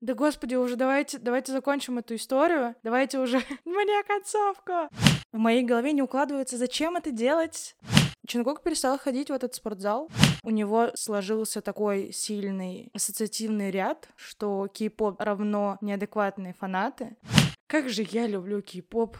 [0.00, 2.76] Да господи, уже давайте, давайте закончим эту историю.
[2.84, 3.42] Давайте уже...
[3.64, 4.88] Мне концовка!
[5.32, 7.76] В моей голове не укладывается, зачем это делать?
[8.28, 10.08] Чунгук перестал ходить в этот спортзал.
[10.44, 17.16] У него сложился такой сильный ассоциативный ряд, что кей-поп равно неадекватные фанаты.
[17.66, 19.16] Как же я люблю кей-поп.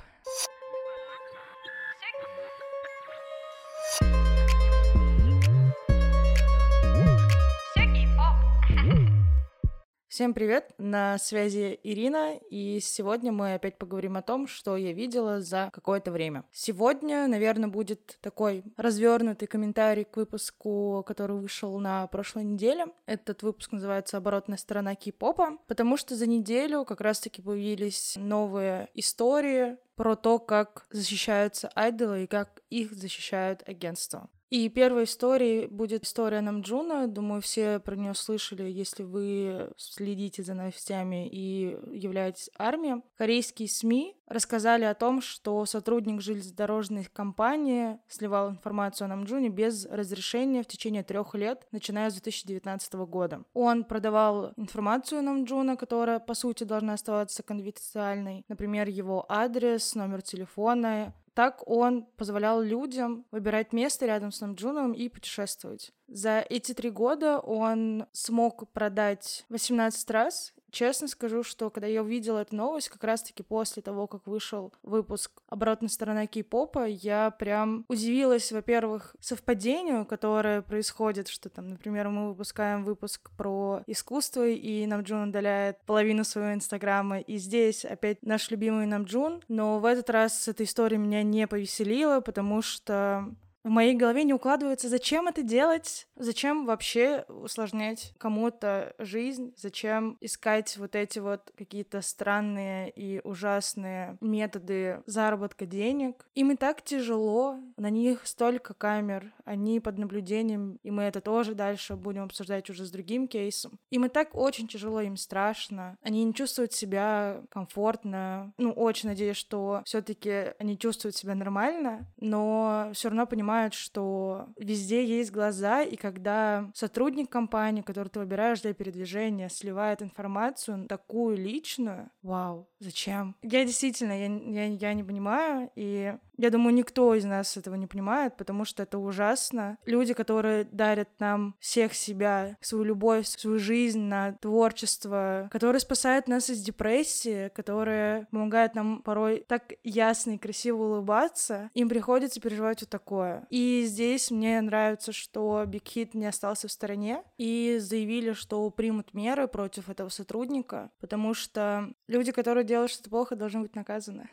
[10.18, 10.74] Всем привет!
[10.78, 16.10] На связи Ирина, и сегодня мы опять поговорим о том, что я видела за какое-то
[16.10, 16.42] время.
[16.50, 22.86] Сегодня, наверное, будет такой развернутый комментарий к выпуску, который вышел на прошлой неделе.
[23.06, 29.76] Этот выпуск называется «Оборотная сторона кей-попа», потому что за неделю как раз-таки появились новые истории
[29.94, 34.28] про то, как защищаются айдолы и как их защищают агентства.
[34.50, 37.06] И первой историей будет история Намджуна.
[37.06, 43.02] Думаю, все про нее слышали, если вы следите за новостями и являетесь армией.
[43.16, 50.62] Корейские СМИ рассказали о том, что сотрудник железнодорожной компании сливал информацию о Намджуне без разрешения
[50.62, 53.42] в течение трех лет, начиная с 2019 года.
[53.52, 58.44] Он продавал информацию Намджуна, которая, по сути, должна оставаться конфиденциальной.
[58.48, 65.08] Например, его адрес, номер телефона, так он позволял людям выбирать место рядом с Намджуном и
[65.08, 65.92] путешествовать.
[66.08, 72.40] За эти три года он смог продать 18 раз Честно скажу, что когда я увидела
[72.40, 78.52] эту новость, как раз-таки после того, как вышел выпуск «Обратная сторона кей-попа», я прям удивилась,
[78.52, 85.78] во-первых, совпадению, которое происходит, что там, например, мы выпускаем выпуск про искусство, и Намджун удаляет
[85.86, 90.98] половину своего инстаграма, и здесь опять наш любимый Намджун, но в этот раз эта история
[90.98, 93.34] меня не повеселила, потому что
[93.68, 100.78] в моей голове не укладывается, зачем это делать, зачем вообще усложнять кому-то жизнь, зачем искать
[100.78, 106.26] вот эти вот какие-то странные и ужасные методы заработка денег.
[106.34, 111.54] Им и так тяжело, на них столько камер, они под наблюдением, и мы это тоже
[111.54, 113.78] дальше будем обсуждать уже с другим кейсом.
[113.90, 118.54] Им и так очень тяжело, им страшно, они не чувствуют себя комфортно.
[118.56, 123.74] Ну, очень надеюсь, что все таки они чувствуют себя нормально, но все равно понимают, понимают,
[123.74, 130.86] что везде есть глаза, и когда сотрудник компании, который ты выбираешь для передвижения, сливает информацию
[130.86, 133.34] такую личную, вау, зачем?
[133.42, 137.86] Я действительно, я, я, я не понимаю, и я думаю, никто из нас этого не
[137.86, 139.76] понимает, потому что это ужасно.
[139.84, 146.48] Люди, которые дарят нам всех себя, свою любовь, свою жизнь на творчество, которые спасают нас
[146.48, 152.90] из депрессии, которые помогают нам порой так ясно и красиво улыбаться, им приходится переживать вот
[152.90, 153.46] такое.
[153.50, 159.12] И здесь мне нравится, что Big Hit не остался в стороне и заявили, что примут
[159.12, 164.28] меры против этого сотрудника, потому что люди, которые делают что-то плохо, должны быть наказаны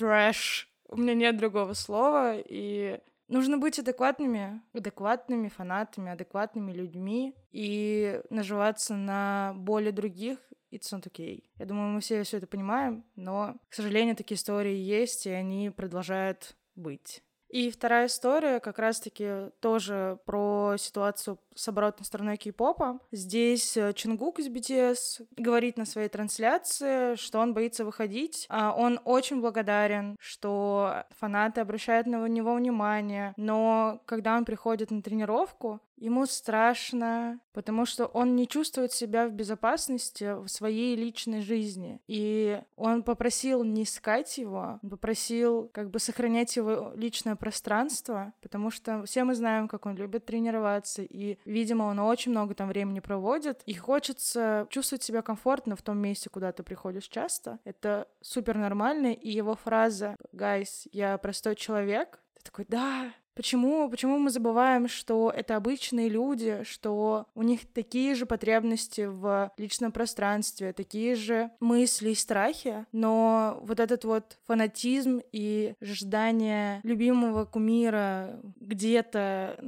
[0.00, 0.68] трэш.
[0.88, 8.94] У меня нет другого слова, и нужно быть адекватными, адекватными фанатами, адекватными людьми и наживаться
[8.94, 10.38] на боли других,
[10.72, 11.44] it's not okay.
[11.58, 15.70] Я думаю, мы все все это понимаем, но, к сожалению, такие истории есть, и они
[15.70, 17.22] продолжают быть.
[17.50, 23.00] И вторая история как раз-таки тоже про ситуацию с оборотной стороной кей-попа.
[23.10, 28.46] Здесь э, Чунгук из BTS говорит на своей трансляции, что он боится выходить.
[28.48, 35.02] А он очень благодарен, что фанаты обращают на него внимание, но когда он приходит на
[35.02, 42.00] тренировку, Ему страшно, потому что он не чувствует себя в безопасности в своей личной жизни.
[42.06, 48.70] И он попросил не искать его, он попросил как бы сохранять его личное пространство, потому
[48.70, 53.00] что все мы знаем, как он любит тренироваться, и, видимо, он очень много там времени
[53.00, 57.58] проводит, и хочется чувствовать себя комфортно в том месте, куда ты приходишь часто.
[57.64, 64.18] Это супер нормально, и его фраза «Гайс, я простой человек», ты такой, да, Почему, почему
[64.18, 70.74] мы забываем, что это обычные люди, что у них такие же потребности в личном пространстве,
[70.74, 79.58] такие же мысли и страхи, но вот этот вот фанатизм и ждание любимого кумира где-то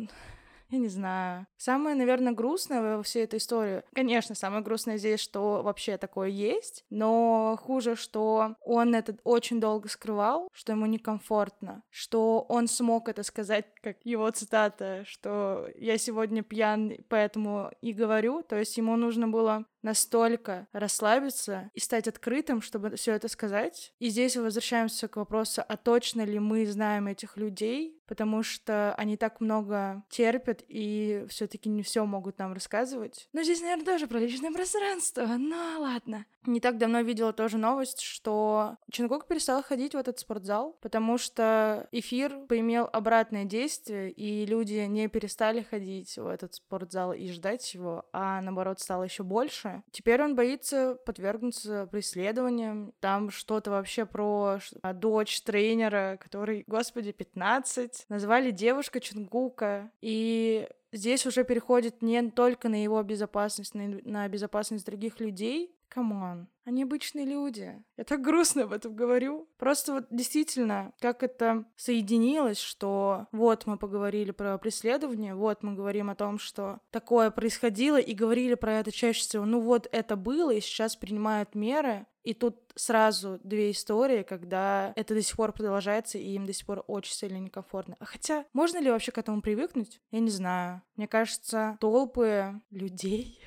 [0.72, 1.46] я не знаю.
[1.56, 6.84] Самое, наверное, грустное во всей этой истории, конечно, самое грустное здесь, что вообще такое есть,
[6.90, 13.22] но хуже, что он это очень долго скрывал, что ему некомфортно, что он смог это
[13.22, 19.28] сказать, как его цитата, что я сегодня пьян, поэтому и говорю, то есть ему нужно
[19.28, 23.93] было настолько расслабиться и стать открытым, чтобы все это сказать.
[23.99, 28.94] И здесь мы возвращаемся к вопросу, а точно ли мы знаем этих людей, потому что
[28.96, 33.29] они так много терпят и все-таки не все могут нам рассказывать.
[33.32, 35.26] Но здесь, наверное, тоже про личное пространство.
[35.38, 36.26] Но ладно.
[36.44, 41.88] Не так давно видела тоже новость, что Чингук перестал ходить в этот спортзал, потому что
[41.90, 48.05] эфир поимел обратное действие, и люди не перестали ходить в этот спортзал и ждать его,
[48.12, 49.71] а наоборот стало еще больше.
[49.90, 52.92] Теперь он боится подвергнуться преследованиям.
[53.00, 54.58] Там что-то вообще про
[54.94, 62.82] дочь тренера, который, господи, 15, назвали девушка Чунгука, и здесь уже переходит не только на
[62.82, 65.74] его безопасность, на, на безопасность других людей.
[65.93, 67.83] Come on, они обычные люди.
[67.99, 69.47] Я так грустно об этом говорю.
[69.59, 76.09] Просто вот действительно, как это соединилось, что вот мы поговорили про преследование, вот мы говорим
[76.09, 80.50] о том, что такое происходило, и говорили про это чаще всего, ну вот это было,
[80.50, 86.17] и сейчас принимают меры, и тут сразу две истории, когда это до сих пор продолжается,
[86.17, 87.97] и им до сих пор очень сильно некомфортно.
[87.99, 90.00] А хотя, можно ли вообще к этому привыкнуть?
[90.11, 90.81] Я не знаю.
[90.97, 93.43] Мне кажется, толпы людей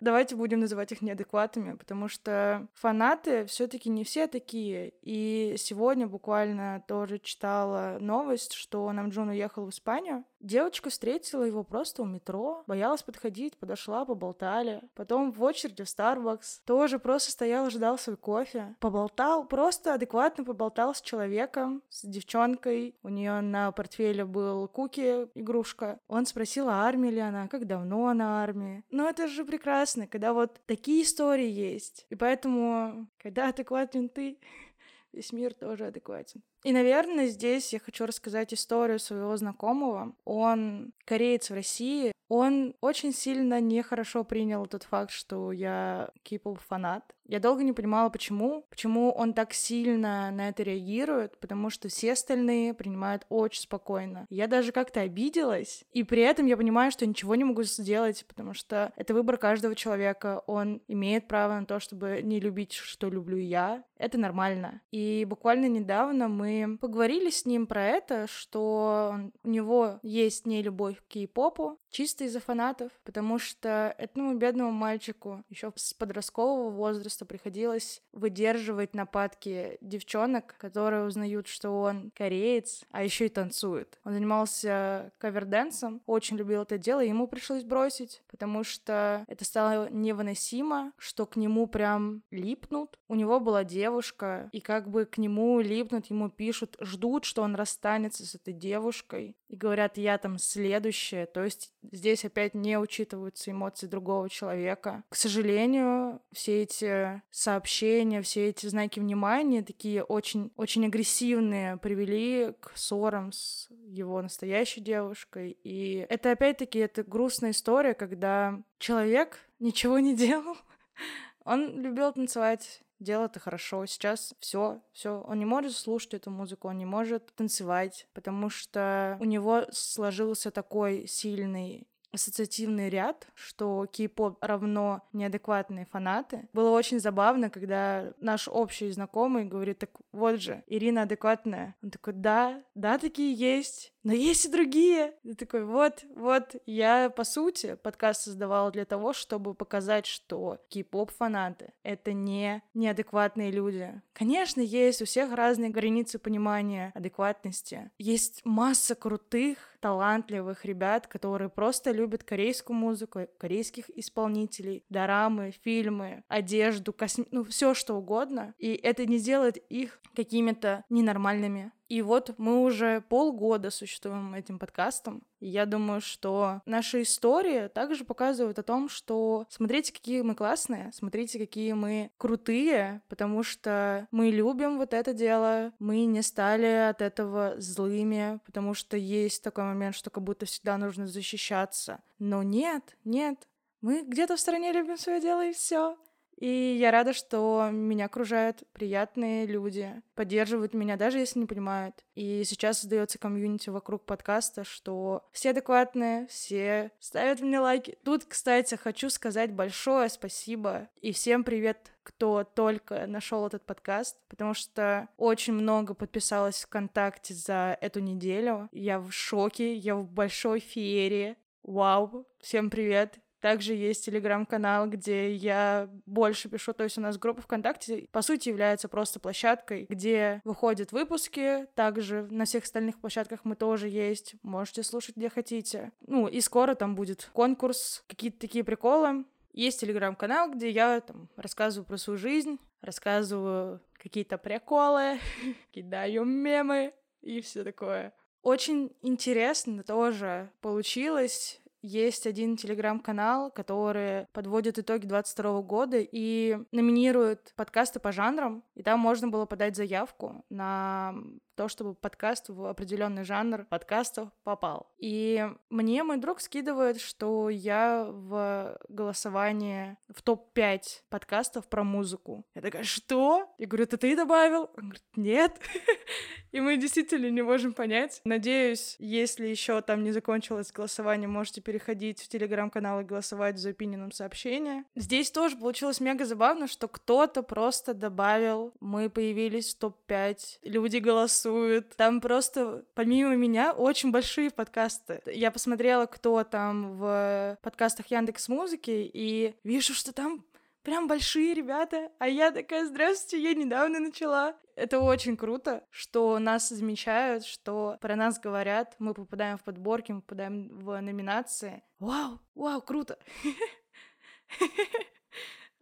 [0.00, 4.94] Давайте будем называть их неадекватными, потому что фанаты все-таки не все такие.
[5.02, 10.24] И сегодня буквально тоже читала новость, что Намджун уехал в Испанию.
[10.40, 14.80] Девочка встретила его просто у метро, боялась подходить, подошла, поболтали.
[14.94, 18.74] Потом в очереди в Starbucks тоже просто стоял, ждал свой кофе.
[18.80, 22.96] Поболтал, просто адекватно поболтал с человеком, с девчонкой.
[23.02, 26.00] У нее на портфеле был куки, игрушка.
[26.08, 28.82] Он спросил, а армии ли она, как давно она армии.
[28.90, 32.06] Ну это же прекрасно, когда вот такие истории есть.
[32.10, 34.38] И поэтому, когда адекватен ты,
[35.12, 36.42] весь мир тоже адекватен.
[36.62, 40.14] И, наверное, здесь я хочу рассказать историю своего знакомого.
[40.24, 42.12] Он кореец в России.
[42.28, 47.14] Он очень сильно нехорошо принял тот факт, что я кипл фанат.
[47.30, 48.66] Я долго не понимала, почему.
[48.70, 54.26] Почему он так сильно на это реагирует, потому что все остальные принимают очень спокойно.
[54.30, 58.52] Я даже как-то обиделась, и при этом я понимаю, что ничего не могу сделать, потому
[58.52, 60.42] что это выбор каждого человека.
[60.48, 63.84] Он имеет право на то, чтобы не любить, что люблю я.
[63.96, 64.80] Это нормально.
[64.90, 70.96] И буквально недавно мы поговорили с ним про это, что у него есть не любовь
[70.96, 78.02] к кей-попу, чисто из-за фанатов, потому что этому бедному мальчику еще с подросткового возраста приходилось
[78.12, 83.98] выдерживать нападки девчонок, которые узнают, что он кореец, а еще и танцует.
[84.04, 89.88] Он занимался каверденсом, очень любил это дело, и ему пришлось бросить, потому что это стало
[89.90, 92.98] невыносимо, что к нему прям липнут.
[93.08, 97.54] У него была девушка, и как бы к нему липнут, ему пишут, ждут, что он
[97.54, 101.26] расстанется с этой девушкой, и говорят, я там следующая.
[101.26, 105.02] То есть здесь опять не учитываются эмоции другого человека.
[105.08, 112.72] К сожалению, все эти сообщения, все эти знаки внимания, такие очень, очень агрессивные, привели к
[112.76, 115.58] ссорам с его настоящей девушкой.
[115.64, 120.56] И это опять-таки, это грустная история, когда человек ничего не делал,
[121.44, 123.84] он любил танцевать, делал это хорошо.
[123.86, 125.20] Сейчас все, все.
[125.26, 130.50] Он не может слушать эту музыку, он не может танцевать, потому что у него сложился
[130.50, 136.48] такой сильный ассоциативный ряд, что кей-поп равно неадекватные фанаты.
[136.52, 141.76] Было очень забавно, когда наш общий знакомый говорит, так вот же, Ирина адекватная.
[141.82, 145.14] Он такой, да, да, такие есть но есть и другие.
[145.24, 151.10] И такой, вот, вот, я, по сути, подкаст создавала для того, чтобы показать, что кей-поп
[151.10, 154.00] фанаты— это не неадекватные люди.
[154.12, 157.90] Конечно, есть у всех разные границы понимания адекватности.
[157.98, 166.92] Есть масса крутых, талантливых ребят, которые просто любят корейскую музыку, корейских исполнителей, дорамы, фильмы, одежду,
[166.92, 167.26] косми...
[167.30, 168.54] ну, все что угодно.
[168.58, 175.24] И это не делает их какими-то ненормальными и вот мы уже полгода существуем этим подкастом.
[175.40, 180.92] И я думаю, что наша история также показывает о том, что смотрите, какие мы классные,
[180.94, 187.02] смотрите, какие мы крутые, потому что мы любим вот это дело, мы не стали от
[187.02, 192.00] этого злыми, потому что есть такой момент, что как будто всегда нужно защищаться.
[192.20, 193.48] Но нет, нет,
[193.80, 195.98] мы где-то в стороне любим свое дело и все.
[196.40, 201.94] И я рада, что меня окружают приятные люди, поддерживают меня, даже если не понимают.
[202.14, 207.98] И сейчас создается комьюнити вокруг подкаста, что все адекватные, все ставят мне лайки.
[208.04, 214.54] Тут, кстати, хочу сказать большое спасибо и всем привет кто только нашел этот подкаст, потому
[214.54, 218.68] что очень много подписалось ВКонтакте за эту неделю.
[218.72, 221.36] Я в шоке, я в большой феерии.
[221.62, 223.20] Вау, всем привет.
[223.40, 228.50] Также есть телеграм-канал, где я больше пишу, то есть у нас группа ВКонтакте, по сути,
[228.50, 234.82] является просто площадкой, где выходят выпуски, также на всех остальных площадках мы тоже есть, можете
[234.82, 235.92] слушать где хотите.
[236.06, 239.24] Ну, и скоро там будет конкурс, какие-то такие приколы.
[239.52, 245.18] Есть телеграм-канал, где я там рассказываю про свою жизнь, рассказываю какие-то приколы,
[245.72, 246.92] кидаю мемы
[247.22, 248.12] и все такое.
[248.42, 251.60] Очень интересно тоже получилось.
[251.82, 258.62] Есть один телеграм-канал, который подводит итоги 22 года и номинирует подкасты по жанрам.
[258.74, 261.14] И там можно было подать заявку на
[261.60, 264.90] то, чтобы подкаст в определенный жанр подкастов попал.
[264.96, 272.46] И мне мой друг скидывает, что я в голосовании в топ-5 подкастов про музыку.
[272.54, 273.46] Я такая, что?
[273.58, 274.70] Я говорю, это ты добавил?
[274.74, 275.60] Он говорит, нет.
[276.52, 278.22] И мы действительно не можем понять.
[278.24, 284.12] Надеюсь, если еще там не закончилось голосование, можете переходить в телеграм-канал и голосовать за опинином
[284.12, 284.84] сообщения.
[284.96, 291.49] Здесь тоже получилось мега забавно, что кто-то просто добавил, мы появились в топ-5, люди голосуют,
[291.50, 291.96] рисуют.
[291.96, 295.22] Там просто, помимо меня, очень большие подкасты.
[295.26, 300.44] Я посмотрела, кто там в подкастах Яндекс Музыки, и вижу, что там
[300.82, 304.56] прям большие ребята, а я такая, здравствуйте, я недавно начала.
[304.76, 310.22] Это очень круто, что нас замечают, что про нас говорят, мы попадаем в подборки, мы
[310.22, 311.82] попадаем в номинации.
[311.98, 313.18] Вау, вау, круто.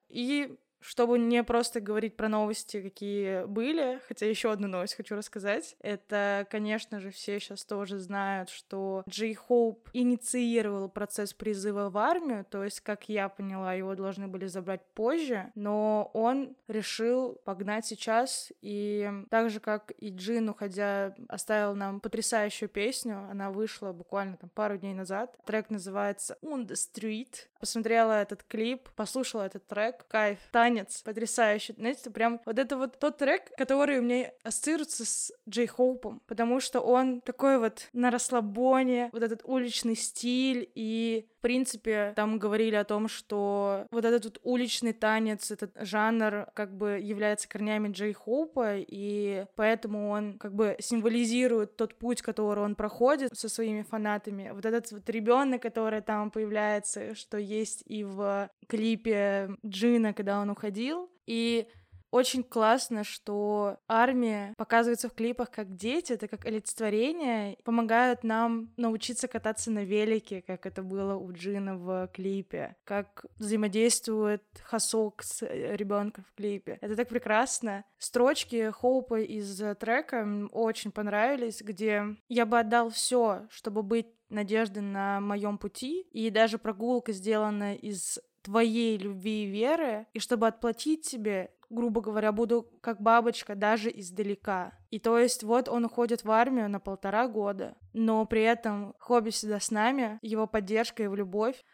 [0.09, 0.59] И
[0.89, 5.77] чтобы не просто говорить про новости, какие были, хотя еще одну новость хочу рассказать.
[5.81, 12.47] Это, конечно же, все сейчас тоже знают, что Джей Хоуп инициировал процесс призыва в армию,
[12.49, 18.51] то есть, как я поняла, его должны были забрать позже, но он решил погнать сейчас,
[18.63, 24.49] и так же, как и Джин, уходя, оставил нам потрясающую песню, она вышла буквально там
[24.49, 25.37] пару дней назад.
[25.45, 27.49] Трек называется On the Street.
[27.61, 30.39] Посмотрела этот клип, послушала этот трек, кайф.
[30.51, 31.75] Таня танец потрясающий.
[31.75, 36.61] Знаете, прям вот это вот тот трек, который у меня ассоциируется с Джей Хоупом, потому
[36.61, 42.75] что он такой вот на расслабоне, вот этот уличный стиль и в принципе, там говорили
[42.75, 48.13] о том, что вот этот вот уличный танец, этот жанр как бы является корнями Джей
[48.13, 54.51] Хоупа, и поэтому он как бы символизирует тот путь, который он проходит со своими фанатами.
[54.53, 60.51] Вот этот вот ребенок, который там появляется, что есть и в клипе Джина, когда он
[60.51, 61.69] уходил, и
[62.11, 69.29] очень классно, что армия показывается в клипах как дети, это как олицетворение, помогают нам научиться
[69.29, 75.77] кататься на велике, как это было у Джина в клипе, как взаимодействует Хасок с э,
[75.77, 76.79] ребенком в клипе.
[76.81, 77.85] Это так прекрасно.
[77.99, 85.21] Строчки Хоупа из трека очень понравились, где я бы отдал все, чтобы быть надежды на
[85.21, 91.51] моем пути, и даже прогулка сделана из твоей любви и веры, и чтобы отплатить тебе,
[91.71, 94.73] грубо говоря, буду как бабочка даже издалека.
[94.91, 99.31] И то есть вот он уходит в армию на полтора года, но при этом хобби
[99.31, 101.65] всегда с нами, его поддержка, его любовь.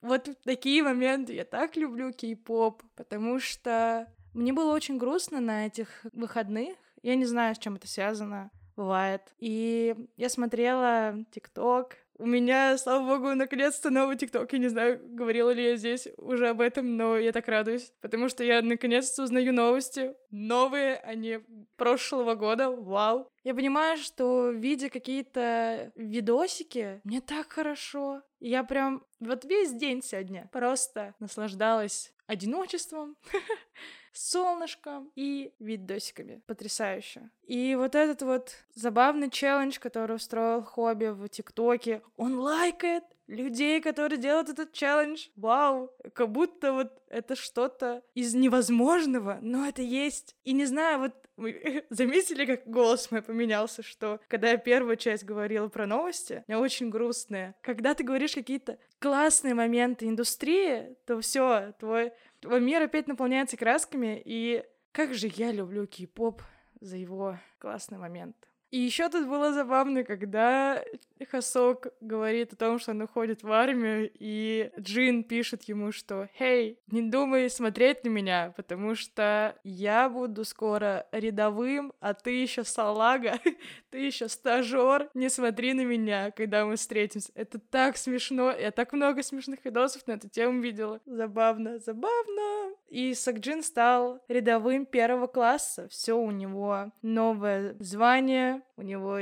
[0.00, 6.06] Вот такие моменты я так люблю кей-поп, потому что мне было очень грустно на этих
[6.12, 6.76] выходных.
[7.02, 9.34] Я не знаю, с чем это связано бывает.
[9.38, 14.52] И я смотрела ТикТок, у меня, слава богу, наконец-то новый ТикТок.
[14.52, 18.28] Я не знаю, говорила ли я здесь уже об этом, но я так радуюсь, потому
[18.28, 20.14] что я наконец-то узнаю новости.
[20.30, 21.40] Новые, а не
[21.76, 22.70] прошлого года.
[22.70, 23.28] Вау.
[23.42, 28.22] Я понимаю, что видя какие-то видосики, мне так хорошо.
[28.38, 33.16] Я прям вот весь день сегодня просто наслаждалась одиночеством,
[34.12, 36.40] солнышком и видосиками.
[36.46, 37.30] Потрясающе.
[37.42, 44.18] И вот этот вот забавный челлендж, который устроил Хобби в ТикТоке, он лайкает людей, которые
[44.18, 45.28] делают этот челлендж.
[45.36, 50.36] Вау, как будто вот это что-то из невозможного, но это есть.
[50.44, 55.24] И не знаю, вот вы заметили, как голос мой поменялся, что когда я первую часть
[55.24, 57.54] говорила про новости, мне очень грустные.
[57.62, 64.20] Когда ты говоришь какие-то классные моменты индустрии, то все, твой, твой мир опять наполняется красками,
[64.24, 66.42] и как же я люблю кей-поп
[66.80, 68.36] за его классный момент.
[68.70, 70.82] И еще тут было забавно, когда
[71.28, 76.78] Хасок говорит о том, что он уходит в армию, и Джин пишет ему, что «Хей,
[76.86, 83.40] не думай смотреть на меня, потому что я буду скоро рядовым, а ты еще салага,
[83.90, 87.32] ты еще стажер, не смотри на меня, когда мы встретимся».
[87.34, 91.00] Это так смешно, я так много смешных видосов на эту тему видела.
[91.06, 92.72] Забавно, забавно.
[92.90, 95.88] И Сакджин стал рядовым первого класса.
[95.88, 99.18] Все у него новое звание, у него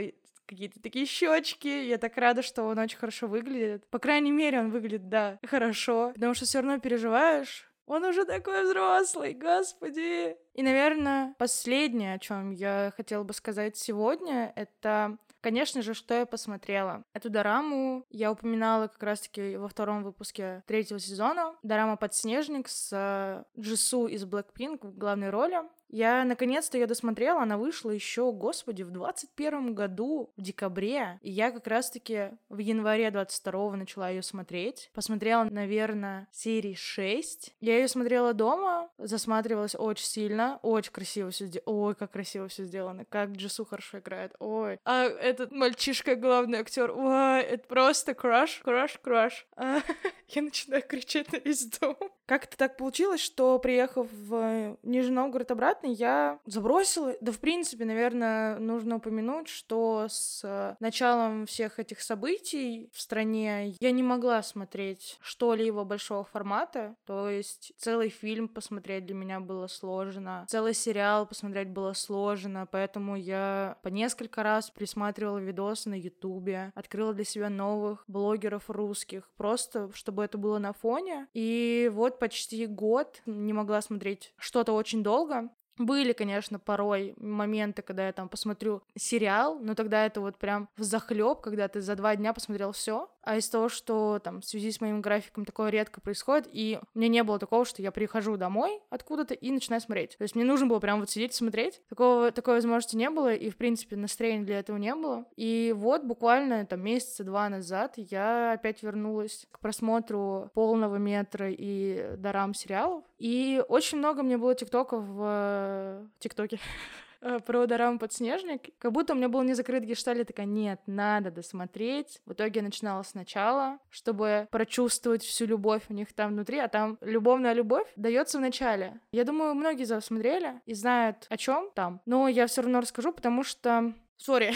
[0.47, 1.69] какие-то такие щечки.
[1.69, 3.87] Я так рада, что он очень хорошо выглядит.
[3.91, 6.13] По крайней мере, он выглядит, да, хорошо.
[6.15, 7.71] Потому что все равно переживаешь.
[7.87, 10.37] Он уже такой взрослый, господи.
[10.59, 16.27] И, наверное, последнее, о чем я хотела бы сказать сегодня, это Конечно же, что я
[16.27, 17.05] посмотрела?
[17.13, 21.55] Эту дораму я упоминала как раз-таки во втором выпуске третьего сезона.
[21.63, 25.61] Дорама «Подснежник» с Джису из Blackpink в главной роли.
[25.91, 31.19] Я наконец-то ее досмотрела, она вышла еще, господи, в 21 году, в декабре.
[31.23, 34.91] И я как раз-таки в январе 22 начала ее смотреть.
[34.93, 37.55] Посмотрела, наверное, серии 6.
[37.61, 41.71] Я ее смотрела дома, засматривалась очень сильно, очень красиво все сделано.
[41.71, 44.35] Ой, как красиво все сделано, как Джису хорошо играет.
[44.39, 49.47] Ой, а этот мальчишка, главный актер, ой, это просто краш, краш, краш.
[50.29, 51.97] Я начинаю кричать на весь дом.
[52.29, 57.15] Как-то так получилось, что приехав в Нижний Новгород обратно, я забросила.
[57.23, 63.91] Да, в принципе, наверное, нужно упомянуть, что с началом всех этих событий в стране я
[63.93, 66.97] не могла смотреть что-либо большого формата.
[67.07, 73.17] То есть целый фильм посмотреть для меня было сложно, целый сериал посмотреть было сложно, поэтому
[73.17, 79.91] я по несколько раз присматривала видосы на Ютубе, открыла для себя новых блогеров русских, просто
[79.95, 81.27] чтобы это было на фоне.
[81.33, 85.51] И вот почти год не могла смотреть что-то очень долго.
[85.79, 90.83] Были, конечно, порой моменты, когда я там посмотрю сериал, но тогда это вот прям в
[90.83, 93.09] захлеб, когда ты за два дня посмотрел все.
[93.23, 97.09] А из того, что там в связи с моим графиком такое редко происходит, и меня
[97.09, 100.17] не было такого, что я прихожу домой откуда-то и начинаю смотреть.
[100.17, 101.83] То есть мне нужно было прям вот сидеть смотреть.
[101.89, 105.25] Такого, такой возможности не было, и, в принципе, настроения для этого не было.
[105.37, 112.17] И вот буквально там месяца два назад я опять вернулась к просмотру полного метра и
[112.17, 113.05] дарам сериалов.
[113.19, 116.59] И очень много мне было тиктоков в ТикТоке э,
[117.47, 118.75] про Дораму «Подснежник».
[118.79, 122.21] Как будто у меня был не закрыт гештальт, я такая, нет, надо досмотреть.
[122.27, 126.99] В итоге я начинала сначала, чтобы прочувствовать всю любовь у них там внутри, а там
[127.01, 129.01] любовная любовь дается в начале.
[129.13, 132.81] Я думаю, многие из вас смотрели и знают, о чем там, но я все равно
[132.81, 133.95] расскажу, потому что...
[134.19, 134.53] Sorry,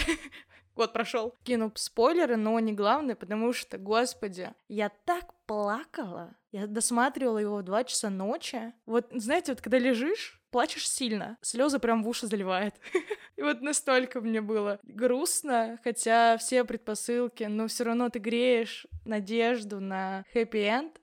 [0.74, 1.34] год прошел.
[1.44, 6.34] Кину спойлеры, но не главное, потому что, господи, я так плакала.
[6.50, 8.72] Я досматривала его в 2 часа ночи.
[8.86, 12.74] Вот, знаете, вот когда лежишь, плачешь сильно, слезы прям в уши заливает.
[13.36, 19.80] И вот настолько мне было грустно, хотя все предпосылки, но все равно ты греешь надежду
[19.80, 21.00] на хэппи-энд.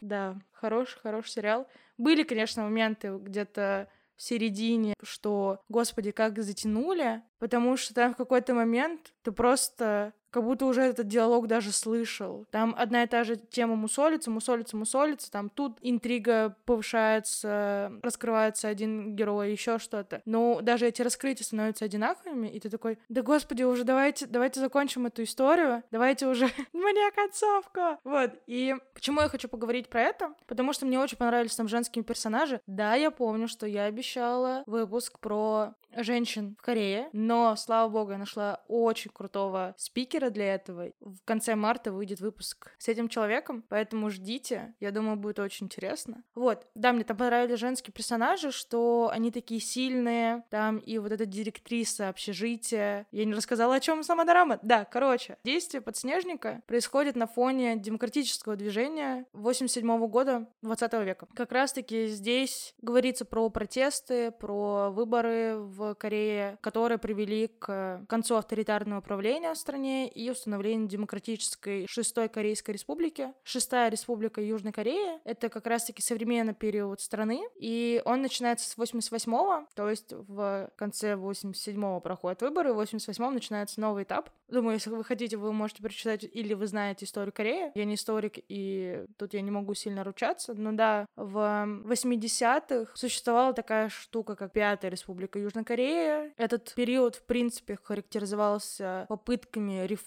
[0.00, 1.68] Да, хороший, хороший сериал.
[1.98, 3.88] Были, конечно, моменты где-то
[4.20, 10.44] в середине, что, господи, как затянули, потому что там в какой-то момент ты просто как
[10.44, 12.46] будто уже этот диалог даже слышал.
[12.50, 19.14] Там одна и та же тема мусолится, мусолится, мусолится, там тут интрига повышается, раскрывается один
[19.14, 20.22] герой, еще что-то.
[20.24, 25.06] Но даже эти раскрытия становятся одинаковыми, и ты такой, да господи, уже давайте, давайте закончим
[25.06, 27.80] эту историю, давайте уже мне концовку.
[28.04, 30.34] Вот, и почему я хочу поговорить про это?
[30.46, 32.60] Потому что мне очень понравились там женские персонажи.
[32.66, 38.18] Да, я помню, что я обещала выпуск про женщин в Корее, но, слава богу, я
[38.18, 40.92] нашла очень крутого спикера для этого.
[41.00, 46.22] В конце марта выйдет выпуск с этим человеком, поэтому ждите, я думаю, будет очень интересно.
[46.34, 51.24] Вот, да, мне там понравились женские персонажи, что они такие сильные, там и вот эта
[51.24, 53.06] директриса общежития.
[53.12, 54.58] Я не рассказала, о чем сама драма.
[54.62, 61.26] Да, короче, действие подснежника происходит на фоне демократического движения 87 года 20 века.
[61.34, 69.00] Как раз-таки здесь говорится про протесты, про выборы в Корее, которые привели к концу авторитарного
[69.00, 73.32] правления в стране и установлению демократической шестой Корейской республики.
[73.42, 79.66] Шестая республика Южной Кореи— это как раз-таки современный период страны, и он начинается с 88-го,
[79.74, 84.30] то есть в конце 87-го проходят выборы, в 88-м начинается новый этап.
[84.48, 87.70] Думаю, если вы хотите, вы можете прочитать или вы знаете историю Кореи.
[87.74, 93.52] Я не историк, и тут я не могу сильно ручаться, но да, в 80-х существовала
[93.52, 96.32] такая штука, как Пятая республика Южной Корея.
[96.36, 99.99] Этот период, в принципе, характеризовался попытками реформ.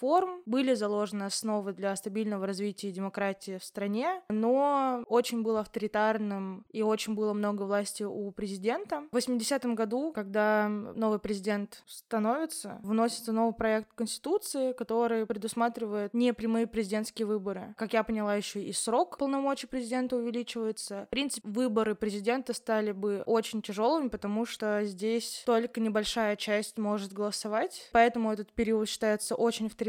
[0.46, 7.16] Были заложены основы для стабильного развития демократии в стране, но очень был авторитарным и очень
[7.16, 9.04] было много власти у президента.
[9.12, 17.26] В 80-м году, когда новый президент становится, вносится новый проект Конституции, который предусматривает непрямые президентские
[17.26, 17.74] выборы.
[17.78, 21.06] Как я поняла, еще и срок полномочий президента увеличивается.
[21.08, 27.14] В принципе, выборы президента стали бы очень тяжелыми, потому что здесь только небольшая часть может
[27.14, 29.83] голосовать, поэтому этот период считается очень авторитарным,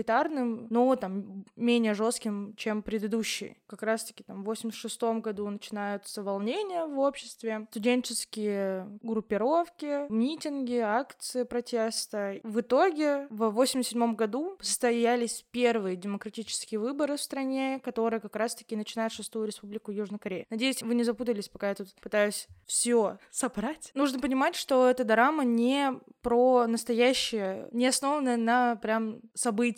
[0.71, 3.59] но там менее жестким, чем предыдущий.
[3.67, 12.41] Как раз-таки там в 86 году начинаются волнения в обществе, студенческие группировки, митинги, акции протеста.
[12.43, 19.13] В итоге в 87 году состоялись первые демократические выборы в стране, которые как раз-таки начинают
[19.13, 20.47] шестую республику Южной Кореи.
[20.51, 23.91] Надеюсь, вы не запутались, пока я тут пытаюсь все собрать.
[23.95, 29.21] Нужно понимать, что эта дорама не про настоящее, не основанное на прям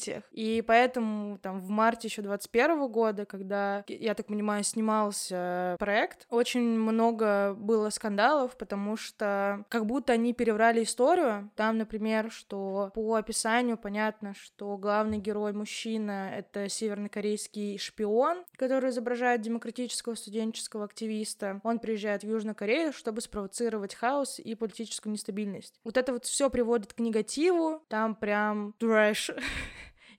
[0.06, 0.24] событиях.
[0.30, 6.78] И поэтому там в марте еще 21 года, когда, я так понимаю, снимался проект, очень
[6.78, 11.50] много было скандалов, потому что как будто они переврали историю.
[11.56, 19.40] Там, например, что по описанию понятно, что главный герой мужчина— это севернокорейский шпион, который изображает
[19.40, 21.60] демократического студенческого активиста.
[21.64, 25.74] Он приезжает в Южную Корею, чтобы спровоцировать хаос и политическую нестабильность.
[25.84, 29.30] Вот это вот все приводит к негативу, там прям трэш.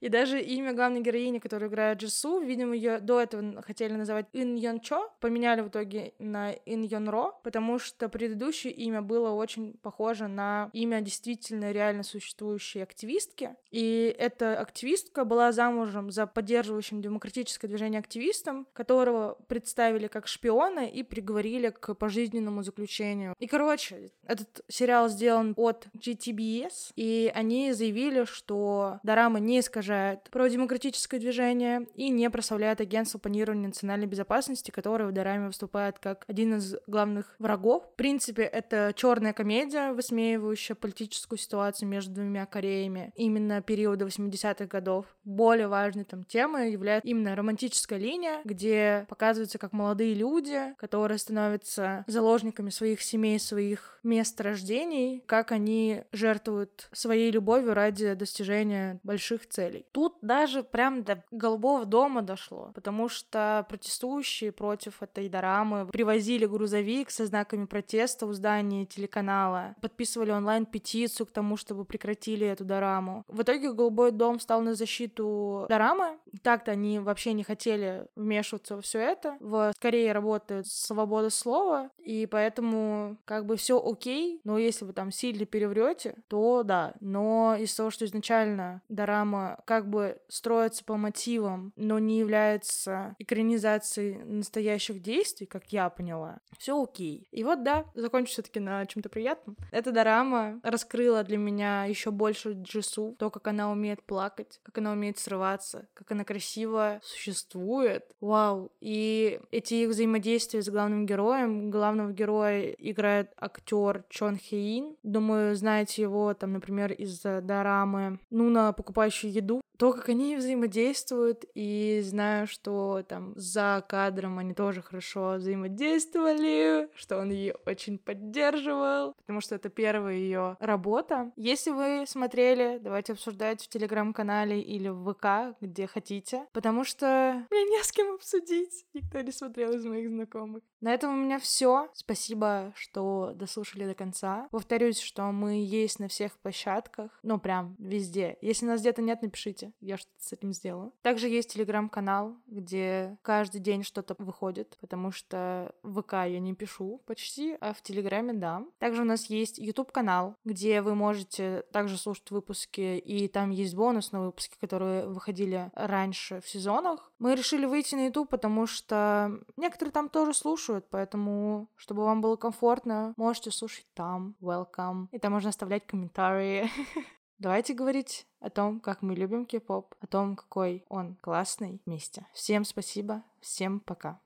[0.00, 4.54] И даже имя главной героини, которая играет Джису, видимо, ее до этого хотели называть Ин
[4.56, 9.74] Йон Чо, поменяли в итоге на Ин Йон Ро, потому что предыдущее имя было очень
[9.82, 13.56] похоже на имя действительно реально существующей активистки.
[13.70, 21.02] И эта активистка была замужем за поддерживающим демократическое движение активистом, которого представили как шпиона и
[21.02, 23.34] приговорили к пожизненному заключению.
[23.38, 30.28] И, короче, этот сериал сделан от GTBS, и они заявили, что Дорама не искажает изображает
[30.30, 36.56] продемократическое движение и не прославляет агентство планирования национальной безопасности, которое в Дораме выступает как один
[36.56, 37.84] из главных врагов.
[37.92, 45.06] В принципе, это черная комедия, высмеивающая политическую ситуацию между двумя Кореями именно периода 80-х годов.
[45.24, 52.04] Более важной там темой является именно романтическая линия, где показывается, как молодые люди, которые становятся
[52.06, 59.77] заложниками своих семей, своих мест рождений, как они жертвуют своей любовью ради достижения больших целей
[59.78, 59.86] жителей.
[59.92, 67.10] Тут даже прям до Голубого дома дошло, потому что протестующие против этой дорамы привозили грузовик
[67.10, 73.24] со знаками протеста у здания телеканала, подписывали онлайн-петицию к тому, чтобы прекратили эту дораму.
[73.28, 76.18] В итоге Голубой дом стал на защиту дорамы.
[76.42, 79.36] Так-то они вообще не хотели вмешиваться во все это.
[79.40, 85.10] В скорее работает свобода слова, и поэтому как бы все окей, но если вы там
[85.12, 86.94] сильно переврете, то да.
[87.00, 94.24] Но из того, что изначально дорама как бы строится по мотивам, но не является экранизацией
[94.24, 97.28] настоящих действий, как я поняла, все окей.
[97.32, 99.58] И вот да, закончу все-таки на чем-то приятном.
[99.70, 104.92] Эта дорама раскрыла для меня еще больше Джису, то, как она умеет плакать, как она
[104.92, 108.10] умеет срываться, как она красиво существует.
[108.22, 108.72] Вау.
[108.80, 114.96] И эти их взаимодействия с главным героем, главного героя играет актер Чон Хеин.
[115.02, 122.00] Думаю, знаете его, там, например, из дорамы «Нуна, покупающая еду», то, как они взаимодействуют, и
[122.04, 129.40] знаю, что там за кадром они тоже хорошо взаимодействовали, что он ее очень поддерживал, потому
[129.40, 131.30] что это первая ее работа.
[131.36, 137.64] Если вы смотрели, давайте обсуждать в телеграм-канале или в ВК, где хотите, потому что мне
[137.64, 138.84] не с кем обсудить.
[138.94, 140.62] Никто не смотрел из моих знакомых.
[140.80, 141.88] На этом у меня все.
[141.92, 144.48] Спасибо, что дослушали до конца.
[144.50, 148.36] Повторюсь, что мы есть на всех площадках, ну прям везде.
[148.40, 149.47] Если нас где-то нет, напишите,
[149.80, 150.92] я что-то с этим сделаю.
[151.02, 157.02] Также есть телеграм-канал, где каждый день что-то выходит, потому что в ВК я не пишу
[157.06, 158.64] почти, а в Телеграме да.
[158.78, 163.74] Также у нас есть YouTube канал, где вы можете также слушать выпуски, и там есть
[163.74, 167.12] бонусные выпуски, которые выходили раньше в сезонах.
[167.18, 172.36] Мы решили выйти на YouTube, потому что некоторые там тоже слушают, поэтому, чтобы вам было
[172.36, 174.36] комфортно, можете слушать там.
[174.40, 175.08] Welcome.
[175.12, 176.70] И там можно оставлять комментарии.
[177.38, 182.26] Давайте говорить о том, как мы любим кей-поп, о том, какой он классный вместе.
[182.32, 184.20] Всем спасибо, всем пока.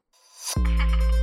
[0.55, 0.67] thank
[1.15, 1.22] you